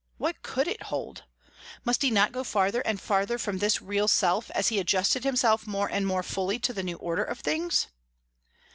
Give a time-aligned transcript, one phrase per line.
[0.17, 1.25] What could it hold?
[1.85, 5.67] Must he not go farther and farther from this real self as he adjusted himself
[5.67, 7.85] more and more fully to the new order of things?